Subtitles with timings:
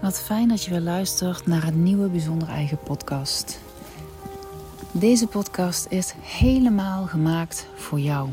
[0.00, 3.60] Wat fijn dat je weer luistert naar een nieuwe bijzonder eigen podcast.
[4.92, 8.28] Deze podcast is helemaal gemaakt voor jou,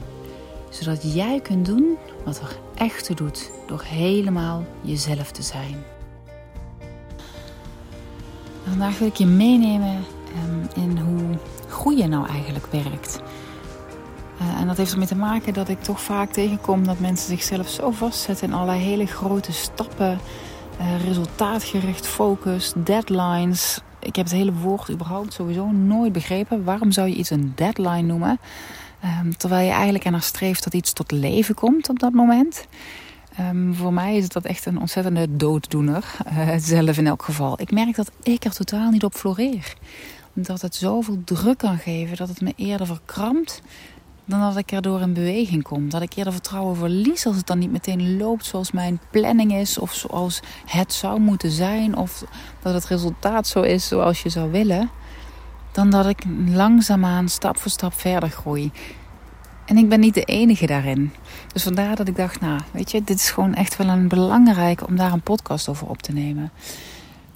[0.69, 5.83] zodat jij kunt doen wat er echt toe doet door helemaal jezelf te zijn.
[8.67, 10.03] Vandaag wil ik je meenemen
[10.33, 11.37] ehm, in hoe
[11.67, 13.21] groeien nou eigenlijk werkt.
[14.41, 17.69] Uh, en dat heeft ermee te maken dat ik toch vaak tegenkom dat mensen zichzelf
[17.69, 20.19] zo vastzetten in allerlei hele grote stappen
[20.79, 23.79] uh, resultaatgericht focus, deadlines.
[23.99, 26.63] Ik heb het hele woord überhaupt sowieso nooit begrepen.
[26.63, 28.39] Waarom zou je iets een deadline noemen?
[29.23, 32.67] Um, terwijl je eigenlijk ernaar streeft dat iets tot leven komt op dat moment.
[33.39, 36.05] Um, voor mij is dat echt een ontzettende dooddoener.
[36.27, 37.61] Uh, zelf in elk geval.
[37.61, 39.73] Ik merk dat ik er totaal niet op floreer.
[40.33, 43.61] Dat het zoveel druk kan geven dat het me eerder verkrampt
[44.25, 45.89] dan dat ik erdoor in beweging kom.
[45.89, 49.77] Dat ik eerder vertrouwen verlies als het dan niet meteen loopt zoals mijn planning is,
[49.77, 52.23] of zoals het zou moeten zijn, of
[52.61, 54.89] dat het resultaat zo is zoals je zou willen,
[55.71, 58.71] dan dat ik langzaamaan stap voor stap verder groei.
[59.65, 61.13] En ik ben niet de enige daarin.
[61.53, 64.87] Dus vandaar dat ik dacht, nou, weet je, dit is gewoon echt wel een belangrijk
[64.87, 66.51] om daar een podcast over op te nemen.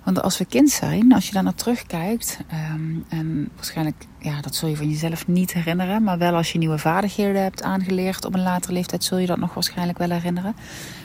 [0.10, 2.40] Want als we kind zijn, als je daar naar terugkijkt,
[2.74, 6.58] um, en waarschijnlijk, ja, dat zul je van jezelf niet herinneren, maar wel als je
[6.58, 10.56] nieuwe vaardigheden hebt aangeleerd op een latere leeftijd, zul je dat nog waarschijnlijk wel herinneren.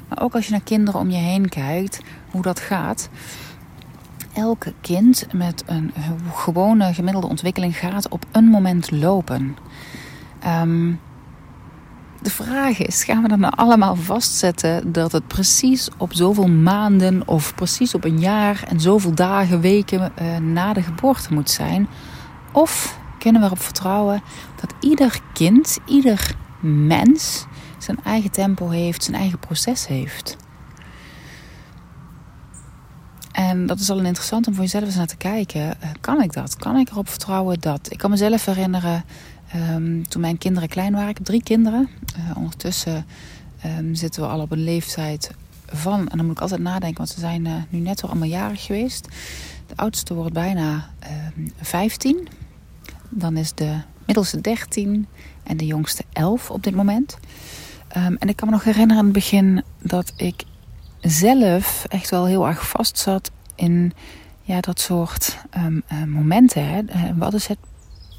[0.08, 3.08] Maar ook als je naar kinderen om je heen kijkt, hoe dat gaat.
[4.34, 5.92] Elk kind met een
[6.32, 9.56] gewone gemiddelde ontwikkeling gaat op een moment lopen.
[10.46, 11.00] Um,
[12.24, 17.28] de vraag is, gaan we dan nou allemaal vastzetten dat het precies op zoveel maanden
[17.28, 21.88] of precies op een jaar en zoveel dagen, weken uh, na de geboorte moet zijn?
[22.52, 24.22] Of kunnen we erop vertrouwen
[24.60, 27.46] dat ieder kind, ieder mens
[27.78, 30.36] zijn eigen tempo heeft, zijn eigen proces heeft?
[33.32, 35.60] En dat is al een interessant om voor jezelf eens naar te kijken.
[35.60, 36.56] Uh, kan ik dat?
[36.56, 37.92] Kan ik erop vertrouwen dat?
[37.92, 39.04] Ik kan mezelf herinneren
[39.56, 41.08] Um, toen mijn kinderen klein waren.
[41.08, 41.88] Ik heb drie kinderen.
[42.18, 43.06] Uh, ondertussen
[43.78, 45.30] um, zitten we al op een leeftijd
[45.66, 48.28] van, en dan moet ik altijd nadenken, want ze zijn uh, nu net al allemaal
[48.28, 49.08] jarig geweest.
[49.66, 50.90] De oudste wordt bijna
[51.36, 52.28] um, 15.
[53.08, 55.06] Dan is de middelste 13
[55.42, 57.18] en de jongste 11 op dit moment.
[57.88, 60.44] en ik kan me nog herinneren in het begin dat ik
[61.00, 63.92] zelf echt wel heel erg vast zat in
[64.44, 66.66] ja, dat soort uh, momenten.
[66.68, 66.82] Hè.
[66.86, 67.58] Eh, wat is het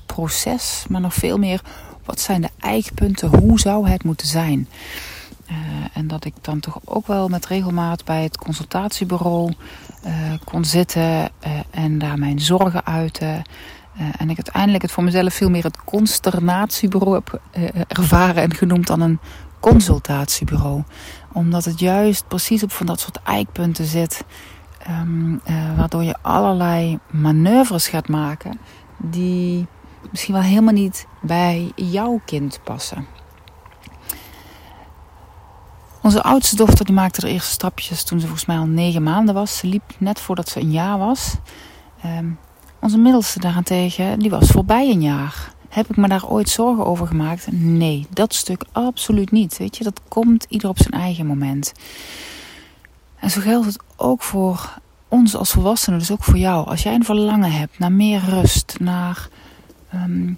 [0.06, 1.62] proces, maar nog veel meer
[2.06, 4.68] wat zijn de eikpunten, hoe zou het moeten zijn.
[5.52, 5.56] Uh,
[5.94, 9.54] en dat ik dan toch ook wel met regelmaat bij het consultatiebureau
[10.06, 10.12] uh,
[10.44, 11.30] kon zitten uh,
[11.72, 13.42] en daar mijn zorgen uiten.
[14.18, 17.42] en ik uiteindelijk het voor mezelf veel meer het consternatiebureau heb
[17.88, 19.20] ervaren en genoemd dan een
[19.60, 20.84] consultatiebureau.
[21.32, 24.24] Omdat het juist precies op van dat soort eikpunten zit.
[24.90, 25.42] Um,
[25.78, 28.60] waardoor je allerlei manoeuvres gaat maken
[28.98, 29.68] die
[30.12, 33.08] misschien wel helemaal niet bij jouw kind passen.
[36.02, 39.34] Onze oudste dochter die maakte de eerste stapjes toen ze volgens mij al negen maanden
[39.34, 39.58] was.
[39.58, 41.36] Ze liep net voordat ze een jaar was.
[42.06, 42.38] Um,
[42.82, 45.54] onze middelste daarentegen, die was voorbij een jaar.
[45.70, 47.48] Heb ik me daar ooit zorgen over gemaakt?
[47.52, 49.58] Nee, dat stuk absoluut niet.
[49.58, 51.74] Weet je, dat komt ieder op zijn eigen moment.
[53.20, 56.68] En zo geldt het ook voor ons als volwassenen, dus ook voor jou.
[56.68, 59.28] Als jij een verlangen hebt naar meer rust, naar
[59.94, 60.38] um,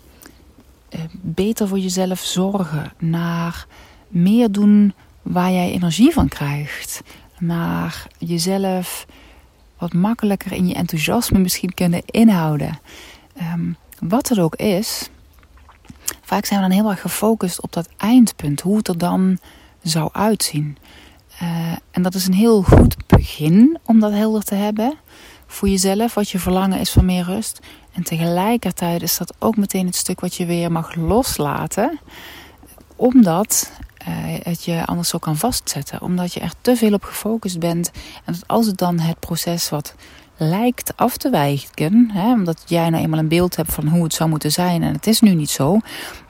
[1.12, 3.68] beter voor jezelf zorgen, naar
[4.08, 7.02] meer doen waar jij energie van krijgt,
[7.40, 9.06] naar jezelf
[9.78, 12.80] wat makkelijker in je enthousiasme misschien kunnen inhouden.
[13.54, 15.10] Um, wat het ook is,
[16.22, 19.38] vaak zijn we dan heel erg gefocust op dat eindpunt, hoe het er dan
[19.82, 20.78] zou uitzien.
[21.42, 24.94] Uh, en dat is een heel goed begin om dat helder te hebben
[25.48, 27.60] voor jezelf, wat je verlangen is van meer rust.
[27.94, 32.00] En tegelijkertijd is dat ook meteen het stuk wat je weer mag loslaten,
[32.96, 33.72] omdat
[34.08, 34.08] uh,
[34.44, 36.02] het je anders zo kan vastzetten.
[36.02, 37.92] Omdat je er te veel op gefocust bent.
[38.26, 39.96] En dat als het dan het proces wat
[40.38, 44.14] lijkt af te wijken, hè, omdat jij nou eenmaal een beeld hebt van hoe het
[44.14, 45.80] zou moeten zijn en het is nu niet zo,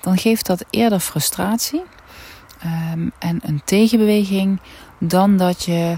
[0.02, 1.82] dan geeft dat eerder frustratie
[2.94, 4.60] um, en een tegenbeweging
[5.00, 5.98] dan dat je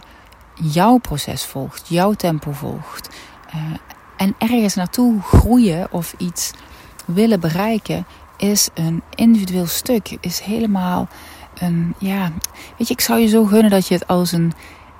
[0.62, 3.10] jouw proces volgt, jouw tempo volgt.
[3.56, 3.62] Uh,
[4.18, 6.52] en ergens naartoe groeien of iets
[7.06, 8.06] willen bereiken
[8.38, 10.18] is een individueel stuk.
[10.22, 11.08] Is helemaal
[11.60, 12.32] een, ja,
[12.78, 14.54] weet je, ik zou je zo gunnen dat je het als een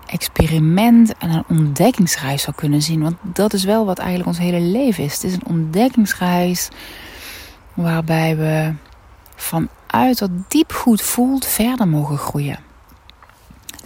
[0.06, 3.02] experiment en een ontdekkingsreis zou kunnen zien.
[3.02, 5.14] Want dat is wel wat eigenlijk ons hele leven is.
[5.14, 6.70] Het is een ontdekkingsreis
[7.74, 8.74] waarbij we
[9.36, 12.69] vanuit wat diep goed voelt verder mogen groeien.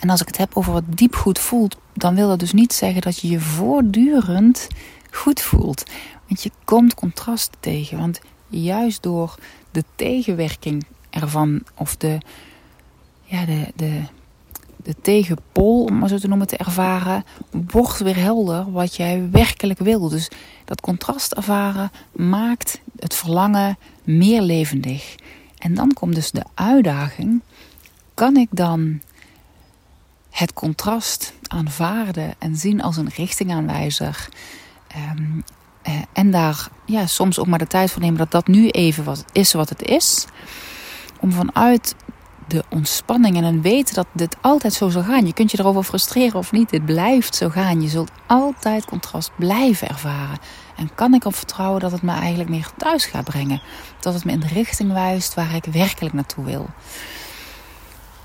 [0.04, 2.74] En als ik het heb over wat diep goed voelt, dan wil dat dus niet
[2.74, 4.68] zeggen dat je je voortdurend
[5.12, 5.84] goed voelt.
[6.28, 7.98] Want je komt contrast tegen.
[7.98, 9.36] Want juist door
[9.72, 12.18] de tegenwerking ervan, of de,
[13.24, 14.02] ja, de, de,
[14.76, 19.80] de tegenpol, om maar zo te noemen, te ervaren, wordt weer helder wat jij werkelijk
[19.80, 20.10] wil.
[20.10, 20.30] Dus
[20.66, 25.16] dat contrast ervaren maakt het verlangen meer levendig.
[25.58, 27.42] En dan komt dus de uitdaging:
[28.14, 29.02] kan ik dan
[30.34, 34.30] het contrast aanvaarden en zien als een richtingaanwijzer?
[35.18, 35.44] Um,
[36.14, 39.26] en daar ja, soms ook maar de tijd voor nemen dat dat nu even wat
[39.32, 40.26] is wat het is.
[41.20, 41.96] Om vanuit
[42.48, 45.26] de ontspanning en een weten dat dit altijd zo zal gaan.
[45.26, 46.70] Je kunt je erover frustreren of niet.
[46.70, 47.82] Dit blijft zo gaan.
[47.82, 50.38] Je zult altijd contrast blijven ervaren.
[50.76, 53.62] En kan ik op vertrouwen dat het me eigenlijk meer thuis gaat brengen?
[54.00, 56.70] Dat het me in de richting wijst waar ik werkelijk naartoe wil.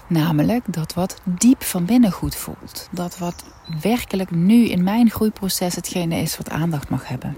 [0.08, 2.88] Namelijk dat wat diep van binnen goed voelt.
[2.90, 3.44] Dat wat
[3.82, 7.37] werkelijk nu in mijn groeiproces hetgene is wat aandacht mag hebben.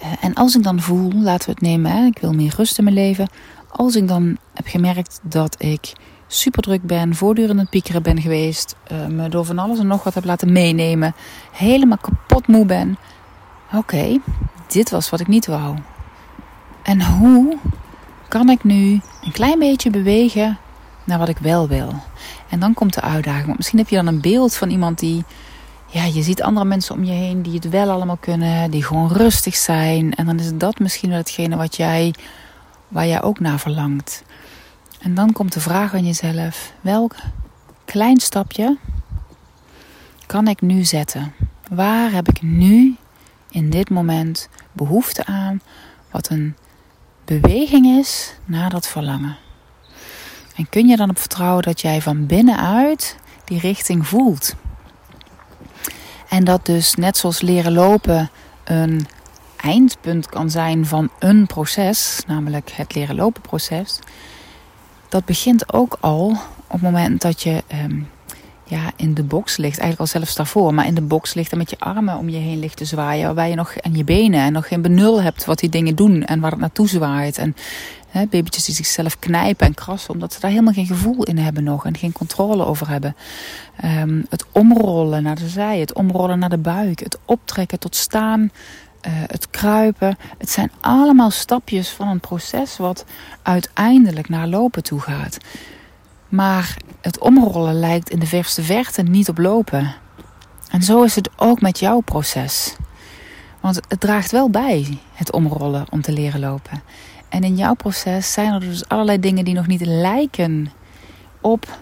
[0.00, 2.78] Eh, en als ik dan voel, laten we het nemen, hè, ik wil meer rust
[2.78, 3.28] in mijn leven.
[3.68, 5.92] Als ik dan heb gemerkt dat ik
[6.26, 10.04] super druk ben, voortdurend het piekeren ben geweest, uh, me door van alles en nog
[10.04, 11.14] wat heb laten meenemen,
[11.52, 12.98] helemaal kapot moe ben.
[13.72, 14.18] Oké,
[14.66, 15.76] dit was wat ik niet wou.
[16.82, 17.56] En hoe
[18.28, 20.58] kan ik nu een klein beetje bewegen
[21.08, 21.94] naar wat ik wel wil?
[22.48, 23.44] En dan komt de uitdaging.
[23.44, 25.24] Want misschien heb je dan een beeld van iemand die.
[25.90, 29.12] Ja, je ziet andere mensen om je heen die het wel allemaal kunnen, die gewoon
[29.12, 30.14] rustig zijn.
[30.14, 32.14] En dan is dat misschien wel hetgene wat jij,
[32.88, 34.24] waar jij ook naar verlangt.
[35.00, 37.14] En dan komt de vraag aan jezelf: welk
[37.84, 38.76] klein stapje
[40.26, 41.32] kan ik nu zetten?
[41.68, 42.96] Waar heb ik nu
[43.50, 45.60] in dit moment behoefte aan
[46.10, 46.56] wat een
[47.24, 49.36] beweging is naar dat verlangen?
[50.58, 54.54] En kun je dan op vertrouwen dat jij van binnenuit die richting voelt?
[56.28, 58.30] En dat dus net zoals leren lopen
[58.64, 59.06] een
[59.56, 63.98] eindpunt kan zijn van een proces, namelijk het leren lopen proces.
[65.08, 66.28] Dat begint ook al
[66.66, 68.08] op het moment dat je um,
[68.64, 71.58] ja, in de box ligt, eigenlijk al zelfs daarvoor, maar in de box ligt en
[71.58, 74.40] met je armen om je heen ligt te zwaaien, waarbij je nog en je benen
[74.40, 77.38] en nog geen benul hebt wat die dingen doen en waar het naartoe zwaait.
[77.38, 77.56] En
[78.08, 81.64] hè, babytjes die zichzelf knijpen en krassen, omdat ze daar helemaal geen gevoel in hebben
[81.64, 83.16] nog en geen controle over hebben.
[83.84, 88.40] Um, het omrollen naar de zij, het omrollen naar de buik, het optrekken tot staan,
[88.40, 90.18] uh, het kruipen.
[90.38, 93.04] Het zijn allemaal stapjes van een proces wat
[93.42, 95.38] uiteindelijk naar lopen toe gaat.
[96.28, 99.94] Maar het omrollen lijkt in de verste verte niet op lopen.
[100.70, 102.76] En zo is het ook met jouw proces.
[103.60, 106.82] Want het draagt wel bij, het omrollen, om te leren lopen.
[107.28, 110.72] En in jouw proces zijn er dus allerlei dingen die nog niet lijken
[111.40, 111.78] op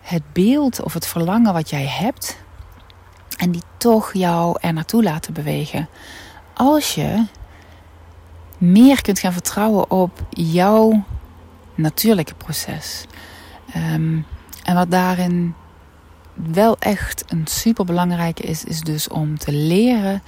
[0.00, 2.42] het beeld of het verlangen wat jij hebt.
[3.36, 5.88] En die toch jou er naartoe laten bewegen.
[6.54, 7.24] Als je
[8.58, 11.04] meer kunt gaan vertrouwen op jouw
[11.74, 13.06] natuurlijke proces.
[13.76, 14.26] Um,
[14.62, 15.54] en wat daarin
[16.34, 20.22] wel echt een super belangrijke is, is dus om te leren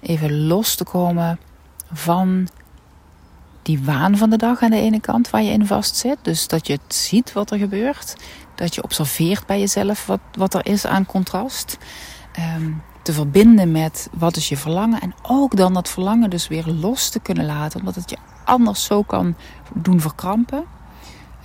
[0.00, 1.40] even los te komen
[1.92, 2.48] van
[3.62, 6.18] die waan van de dag aan de ene kant waar je in vast zit.
[6.22, 8.16] Dus dat je het ziet wat er gebeurt.
[8.54, 11.78] Dat je observeert bij jezelf wat, wat er is aan contrast.
[12.56, 15.00] Um, te verbinden met wat is je verlangen.
[15.00, 17.80] En ook dan dat verlangen dus weer los te kunnen laten.
[17.80, 19.34] Omdat het je anders zo kan
[19.74, 20.64] doen verkrampen.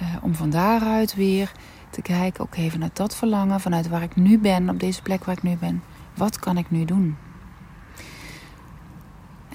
[0.02, 1.52] Uh, om van daaruit weer
[1.90, 5.24] te kijken, oké, okay, vanuit dat verlangen, vanuit waar ik nu ben, op deze plek
[5.24, 7.18] waar ik nu ben, wat kan ik nu doen?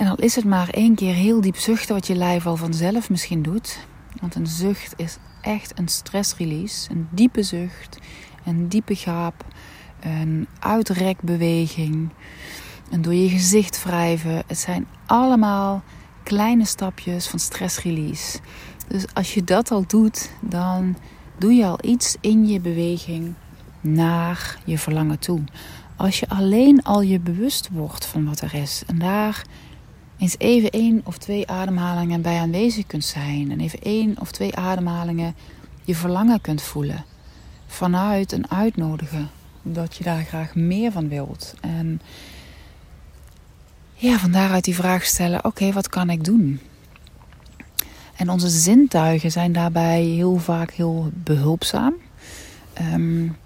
[0.00, 3.11] En al is het maar één keer heel diep zuchten, wat je lijf al vanzelf
[3.11, 3.87] misschien doet.
[4.21, 6.90] Want een zucht is echt een stressrelease.
[6.90, 7.99] Een diepe zucht,
[8.45, 9.45] een diepe gaap,
[10.00, 12.11] een uitrekbeweging,
[12.90, 14.42] een door je gezicht wrijven.
[14.47, 15.83] Het zijn allemaal
[16.23, 18.38] kleine stapjes van stressrelease.
[18.88, 20.97] Dus als je dat al doet, dan
[21.38, 23.35] doe je al iets in je beweging
[23.80, 25.40] naar je verlangen toe.
[25.97, 29.45] Als je alleen al je bewust wordt van wat er is en daar
[30.21, 34.57] eens even één of twee ademhalingen bij aanwezig kunt zijn en even één of twee
[34.57, 35.35] ademhalingen
[35.85, 37.05] je verlangen kunt voelen
[37.67, 39.31] vanuit een uitnodigen
[39.62, 41.55] dat je daar graag meer van wilt.
[41.61, 42.00] En
[43.95, 46.61] ja, van daaruit die vraag stellen: oké, wat kan ik doen?
[48.17, 51.95] En onze zintuigen zijn daarbij heel vaak heel behulpzaam.
[52.93, 53.37] Um,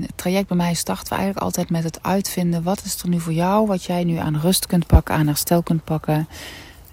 [0.00, 3.20] het traject bij mij starten we eigenlijk altijd met het uitvinden: wat is er nu
[3.20, 6.28] voor jou, wat jij nu aan rust kunt pakken, aan herstel kunt pakken.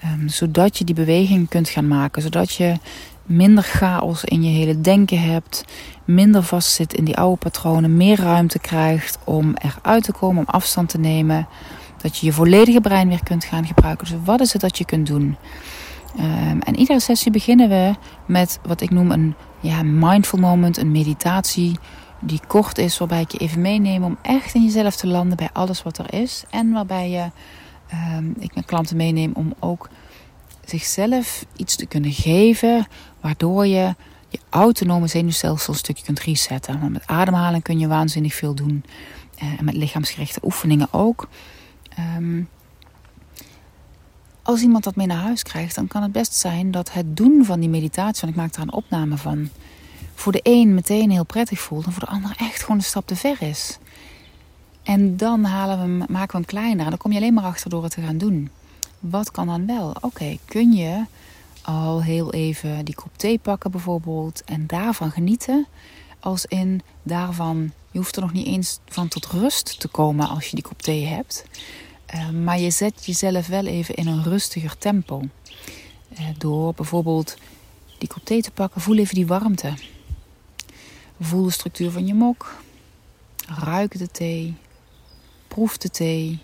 [0.05, 2.21] Um, zodat je die beweging kunt gaan maken.
[2.21, 2.77] Zodat je
[3.25, 5.65] minder chaos in je hele denken hebt,
[6.05, 10.89] minder vastzit in die oude patronen, meer ruimte krijgt om eruit te komen, om afstand
[10.89, 11.47] te nemen.
[12.01, 14.07] Dat je je volledige brein weer kunt gaan gebruiken.
[14.07, 15.37] Dus wat is het dat je kunt doen?
[16.19, 17.93] Um, en iedere sessie beginnen we
[18.25, 21.79] met wat ik noem een ja, mindful moment, een meditatie
[22.21, 25.49] die kort is, waarbij ik je even meeneem om echt in jezelf te landen bij
[25.53, 26.43] alles wat er is.
[26.49, 27.31] En waarbij je,
[28.17, 29.89] um, ik mijn klanten meeneem om ook
[30.65, 32.87] zichzelf iets te kunnen geven,
[33.21, 33.95] waardoor je
[34.27, 36.79] je autonome zenuwstelsel een stukje kunt resetten.
[36.79, 38.83] Want met ademhalen kun je waanzinnig veel doen.
[39.43, 41.27] Uh, en met lichaamsgerichte oefeningen ook.
[42.17, 42.49] Um,
[44.41, 47.45] als iemand dat mee naar huis krijgt, dan kan het best zijn dat het doen
[47.45, 49.49] van die meditatie, want ik maak daar een opname van,
[50.15, 53.07] voor de een meteen heel prettig voelt en voor de ander echt gewoon een stap
[53.07, 53.77] te ver is.
[54.83, 57.69] En dan halen we maken we hem kleiner en dan kom je alleen maar achter
[57.69, 58.49] door het te gaan doen.
[58.99, 59.95] Wat kan dan wel?
[60.01, 61.05] Oké, kun je
[61.61, 65.67] al heel even die kop thee pakken bijvoorbeeld en daarvan genieten?
[66.19, 70.45] Als in daarvan, je hoeft er nog niet eens van tot rust te komen als
[70.45, 71.45] je die kop thee hebt.
[72.15, 75.21] Uh, maar je zet jezelf wel even in een rustiger tempo.
[76.19, 77.37] Uh, door bijvoorbeeld
[77.97, 79.73] die kop thee te pakken, voel even die warmte.
[81.23, 82.55] Voel de structuur van je mok.
[83.47, 84.55] Ruik de thee.
[85.47, 86.39] Proef de thee.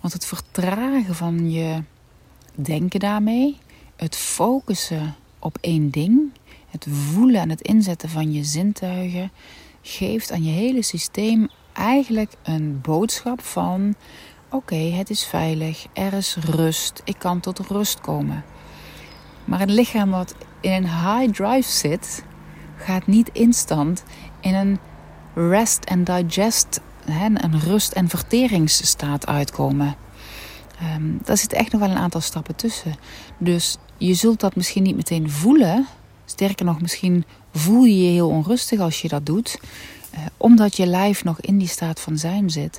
[0.00, 1.82] Want het vertragen van je
[2.54, 3.58] denken daarmee,
[3.96, 6.32] het focussen op één ding,
[6.68, 9.32] het voelen en het inzetten van je zintuigen,
[9.82, 13.94] geeft aan je hele systeem eigenlijk een boodschap van:
[14.50, 18.44] oké, het is veilig, er is rust, ik kan tot rust komen.
[19.44, 22.24] Maar een lichaam wat in een high drive zit,
[22.80, 24.04] gaat niet instant
[24.40, 24.78] in een
[25.34, 29.96] rest and digest een rust- en verteringsstaat uitkomen.
[30.96, 32.94] Um, daar zit echt nog wel een aantal stappen tussen.
[33.38, 35.86] Dus je zult dat misschien niet meteen voelen.
[36.24, 39.58] Sterker nog, misschien voel je je heel onrustig als je dat doet.
[40.14, 42.78] Uh, omdat je lijf nog in die staat van zijn zit.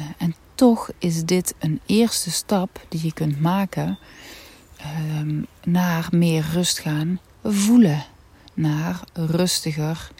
[0.00, 3.98] Uh, en toch is dit een eerste stap die je kunt maken
[5.20, 8.04] um, naar meer rust gaan voelen.
[8.54, 10.10] Naar rustiger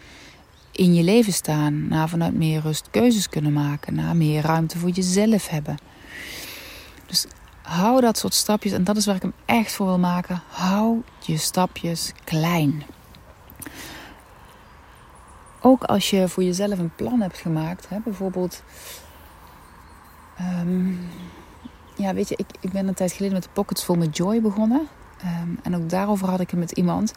[0.71, 1.87] in je leven staan.
[1.87, 3.95] Naar vanuit meer rust keuzes kunnen maken.
[3.95, 5.77] Naar meer ruimte voor jezelf hebben.
[7.05, 7.25] Dus
[7.61, 10.41] hou dat soort stapjes, en dat is waar ik hem echt voor wil maken.
[10.47, 12.83] Hou je stapjes klein.
[15.61, 18.63] Ook als je voor jezelf een plan hebt gemaakt, hè, bijvoorbeeld.
[20.61, 20.99] Um,
[21.95, 24.41] ja, weet je, ik, ik ben een tijd geleden met de Pockets Full met Joy
[24.41, 24.87] begonnen.
[25.41, 27.13] Um, en ook daarover had ik het met iemand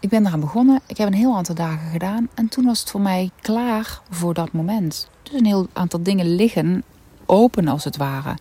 [0.00, 0.80] ik ben eraan begonnen.
[0.86, 2.28] Ik heb een heel aantal dagen gedaan.
[2.34, 5.08] En toen was het voor mij klaar voor dat moment.
[5.22, 6.84] Dus een heel aantal dingen liggen
[7.26, 8.36] open als het ware.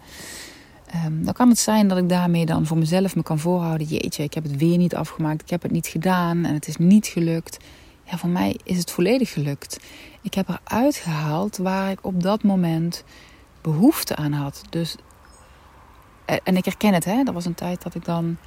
[1.05, 3.87] Um, dan kan het zijn dat ik daarmee dan voor mezelf me kan voorhouden.
[3.87, 5.41] Jeetje, ik heb het weer niet afgemaakt.
[5.41, 7.57] Ik heb het niet gedaan en het is niet gelukt.
[8.03, 9.79] Ja, voor mij is het volledig gelukt.
[10.21, 13.03] Ik heb eruit gehaald waar ik op dat moment
[13.61, 14.61] behoefte aan had.
[14.69, 14.95] Dus,
[16.43, 17.23] en ik herken het, hè.
[17.23, 18.37] Dat was een tijd dat ik dan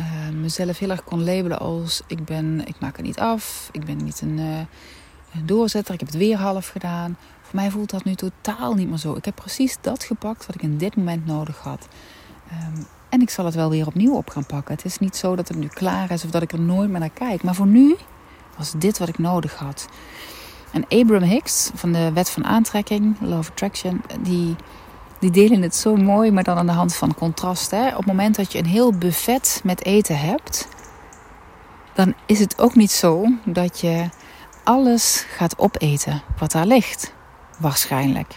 [0.00, 3.84] uh, mezelf heel erg kon labelen als ik ben, ik maak het niet af, ik
[3.84, 4.58] ben niet een, uh,
[5.34, 7.16] een doorzetter, ik heb het weer half gedaan.
[7.42, 9.14] Voor mij voelt dat nu totaal niet meer zo.
[9.14, 11.88] Ik heb precies dat gepakt wat ik in dit moment nodig had.
[12.52, 14.74] Um, en ik zal het wel weer opnieuw op gaan pakken.
[14.74, 17.00] Het is niet zo dat het nu klaar is of dat ik er nooit meer
[17.00, 17.42] naar kijk.
[17.42, 17.96] Maar voor nu
[18.56, 19.88] was dit wat ik nodig had.
[20.72, 24.56] En Abraham Hicks van de Wet van Aantrekking, Love Attraction, die
[25.22, 27.70] die delen het zo mooi, maar dan aan de hand van contrast.
[27.70, 27.88] Hè?
[27.88, 30.68] Op het moment dat je een heel buffet met eten hebt,
[31.94, 34.08] dan is het ook niet zo dat je
[34.64, 37.12] alles gaat opeten wat daar ligt.
[37.58, 38.34] Waarschijnlijk.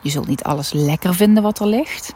[0.00, 2.12] Je zult niet alles lekker vinden wat er ligt.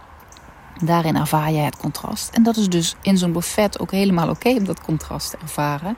[0.85, 2.31] Daarin ervaar je het contrast.
[2.35, 5.97] En dat is dus in zo'n buffet ook helemaal oké om dat contrast te ervaren.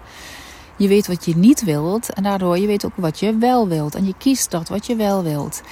[0.77, 3.95] Je weet wat je niet wilt en daardoor je weet ook wat je wel wilt.
[3.95, 5.63] En je kiest dat wat je wel wilt.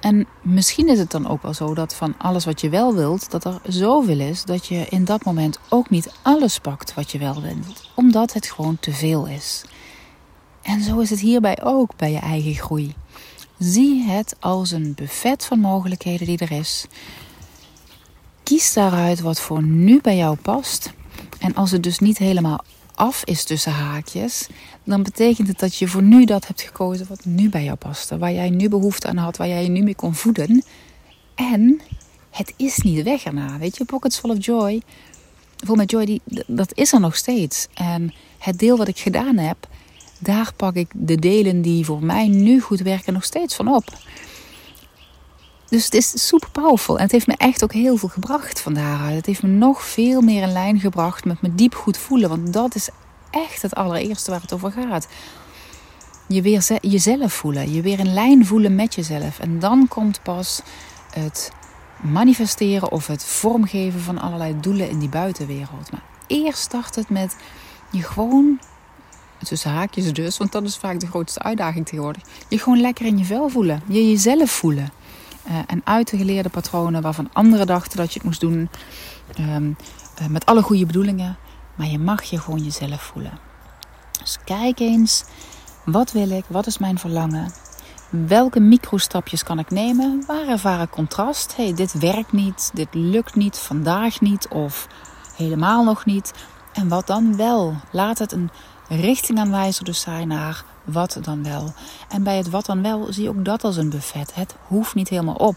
[0.00, 3.30] En misschien is het dan ook wel zo dat van alles wat je wel wilt,
[3.30, 7.18] dat er zoveel is dat je in dat moment ook niet alles pakt wat je
[7.18, 9.64] wel wilt, omdat het gewoon te veel is.
[10.62, 12.94] En zo is het hierbij ook bij je eigen groei.
[13.58, 16.86] Zie het als een buffet van mogelijkheden die er is.
[18.42, 20.92] Kies daaruit wat voor nu bij jou past.
[21.38, 22.64] En als het dus niet helemaal
[22.96, 24.48] af is tussen haakjes,
[24.84, 28.18] dan betekent het dat je voor nu dat hebt gekozen wat nu bij jou paste.
[28.18, 30.64] Waar jij nu behoefte aan had, waar jij je nu mee kon voeden.
[31.34, 31.80] En
[32.30, 33.58] het is niet weg erna.
[33.58, 34.82] Weet je, Pockets Full of Joy,
[35.64, 37.66] voor met Joy, die, dat is er nog steeds.
[37.74, 39.56] En het deel wat ik gedaan heb,
[40.18, 43.84] daar pak ik de delen die voor mij nu goed werken nog steeds van op.
[45.68, 46.96] dus het is super powerful.
[46.96, 49.16] En het heeft me echt ook heel veel gebracht van daaruit.
[49.16, 52.28] Het heeft me nog veel meer in lijn gebracht met me diep goed voelen.
[52.28, 52.88] Want dat is
[53.30, 55.08] echt het allereerste waar het over gaat.
[56.28, 57.72] Je weer jezelf voelen.
[57.72, 59.38] Je weer in lijn voelen met jezelf.
[59.38, 60.62] En dan komt pas
[61.10, 61.52] het
[62.02, 65.90] manifesteren of het vormgeven van allerlei doelen in die buitenwereld.
[65.90, 67.36] Maar eerst start het met
[67.90, 68.58] je gewoon,
[69.42, 72.22] tussen haakjes dus, want dat is vaak de grootste uitdaging tegenwoordig.
[72.48, 73.82] Je gewoon lekker in je vel voelen.
[73.86, 74.90] Je jezelf voelen.
[75.48, 78.70] Uh, en uit de geleerde patronen waarvan anderen dachten dat je het moest doen.
[79.34, 79.72] Ehm,
[80.14, 81.36] eh, met alle goede bedoelingen.
[81.74, 83.38] Maar je mag je gewoon jezelf voelen.
[84.18, 85.24] Dus kijk eens.
[85.84, 86.44] Wat wil ik?
[86.48, 87.52] Wat is mijn verlangen?
[88.10, 90.24] Welke microstapjes kan ik nemen?
[90.26, 91.56] Waar ervaar ik contrast?
[91.56, 94.88] hey, dit werkt niet, dit lukt niet, vandaag niet of
[95.36, 96.32] helemaal nog niet.
[96.72, 97.74] En wat dan wel?
[97.90, 98.50] Laat het een
[98.88, 101.72] richtingaanwijzer dus zijn naar wat dan wel.
[102.08, 104.34] En bij het wat dan wel zie je ook dat als een buffet.
[104.34, 105.56] Het hoeft niet helemaal op.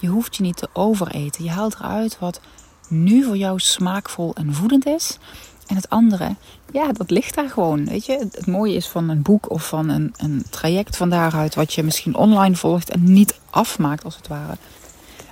[0.00, 1.44] Je hoeft je niet te overeten.
[1.44, 2.40] Je haalt eruit wat
[2.88, 5.18] nu voor jou smaakvol en voedend is.
[5.66, 6.34] En het andere,
[6.72, 7.84] ja, dat ligt daar gewoon.
[7.84, 11.54] Weet je, het mooie is van een boek of van een, een traject van daaruit,
[11.54, 14.56] wat je misschien online volgt en niet afmaakt als het ware.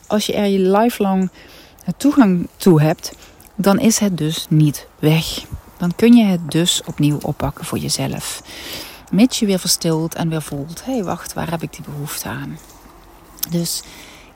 [0.06, 1.30] Als je er je lifelong
[1.96, 3.12] toegang toe hebt,
[3.54, 5.44] dan is het dus niet weg.
[5.78, 8.42] Dan kun je het dus opnieuw oppakken voor jezelf.
[9.10, 12.28] Mits je weer verstilt en weer voelt: hé, hey, wacht, waar heb ik die behoefte
[12.28, 12.58] aan?
[13.50, 13.82] Dus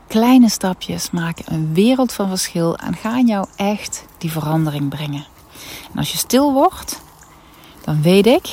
[0.06, 5.26] kleine stapjes maken een wereld van verschil en gaan jou echt die verandering brengen.
[5.92, 7.02] En als je stil wordt,
[7.84, 8.48] dan weet ik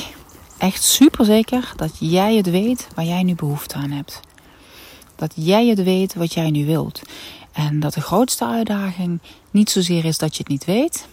[0.58, 4.19] echt super zeker dat jij het weet waar jij nu behoefte aan hebt.
[5.15, 7.01] Dat jij het weet wat jij nu wilt.
[7.51, 9.19] En dat de grootste uitdaging
[9.51, 11.08] niet zozeer is dat je het niet weet,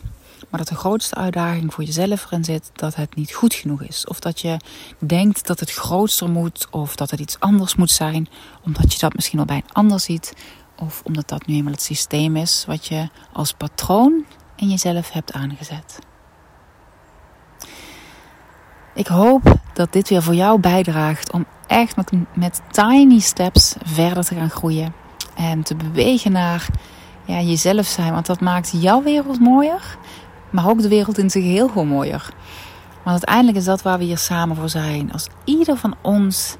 [0.50, 4.06] maar dat de grootste uitdaging voor jezelf erin zit dat het niet goed genoeg is.
[4.06, 4.56] Of dat je
[4.98, 8.28] denkt dat het grootster moet of dat het iets anders moet zijn,
[8.64, 10.32] omdat je dat misschien al bij een ander ziet.
[10.76, 14.24] Of omdat dat nu eenmaal het systeem is wat je als patroon
[14.56, 15.98] in jezelf hebt aangezet.
[18.94, 24.24] Ik hoop dat dit weer voor jou bijdraagt om echt met, met tiny steps verder
[24.24, 24.94] te gaan groeien.
[25.34, 26.66] En te bewegen naar
[27.24, 28.12] ja, jezelf zijn.
[28.12, 29.98] Want dat maakt jouw wereld mooier.
[30.56, 32.34] Maar ook de wereld in zijn geheel gewoon mooier.
[32.92, 35.12] Want uiteindelijk is dat waar we hier samen voor zijn.
[35.12, 36.56] Als ieder van ons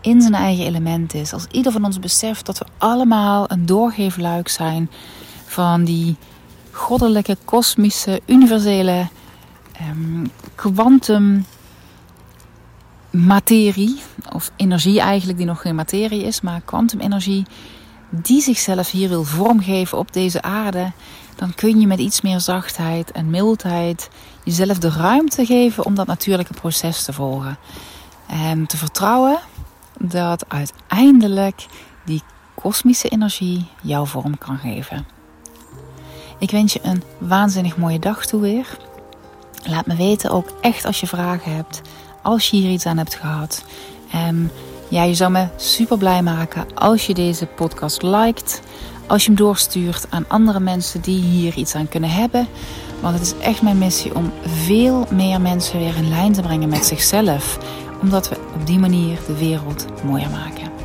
[0.00, 1.32] in zijn eigen element is.
[1.32, 4.90] Als ieder van ons beseft dat we allemaal een doorgeefluik zijn
[5.44, 6.16] van die
[6.70, 9.08] goddelijke, kosmische, universele
[10.54, 11.44] kwantum
[13.10, 14.00] ehm, materie,
[14.32, 17.46] of energie eigenlijk, die nog geen materie is, maar kwantumenergie,
[18.10, 20.92] die zichzelf hier wil vormgeven op deze aarde,
[21.36, 24.08] dan kun je met iets meer zachtheid en mildheid
[24.44, 27.58] jezelf de ruimte geven om dat natuurlijke proces te volgen.
[28.26, 29.38] En te vertrouwen
[29.98, 31.66] dat uiteindelijk
[32.04, 32.22] die
[32.54, 35.06] kosmische energie jouw vorm kan geven.
[36.38, 38.78] Ik wens je een waanzinnig mooie dag toe weer.
[39.64, 41.80] Laat me weten ook echt als je vragen hebt,
[42.22, 43.64] als je hier iets aan hebt gehad.
[44.10, 44.50] En
[44.88, 48.62] ja, je zou me super blij maken als je deze podcast liked.
[49.06, 52.48] Als je hem doorstuurt aan andere mensen die hier iets aan kunnen hebben.
[53.00, 56.68] Want het is echt mijn missie om veel meer mensen weer in lijn te brengen
[56.68, 57.58] met zichzelf.
[58.02, 60.75] Omdat we op die manier de wereld mooier maken.